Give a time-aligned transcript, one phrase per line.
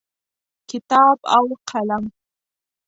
[0.69, 2.03] کتاب او قلم